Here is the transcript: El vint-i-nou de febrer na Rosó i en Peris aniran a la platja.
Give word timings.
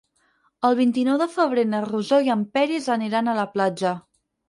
El 0.69 0.77
vint-i-nou 0.79 1.19
de 1.23 1.27
febrer 1.35 1.67
na 1.75 1.83
Rosó 1.91 2.21
i 2.31 2.35
en 2.39 2.43
Peris 2.59 2.91
aniran 2.99 3.31
a 3.37 3.41
la 3.45 3.51
platja. 3.57 3.97